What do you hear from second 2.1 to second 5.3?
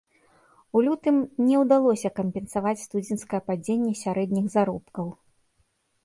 кампенсаваць студзеньскае падзенне сярэдніх заробкаў.